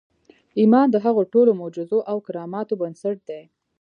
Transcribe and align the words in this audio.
ایمان 0.59 0.87
د 0.91 0.95
هغو 1.05 1.21
ټولو 1.33 1.51
معجزو 1.59 1.99
او 2.11 2.17
کراماتو 2.25 2.73
بنسټ 2.81 3.17
دی 3.29 3.41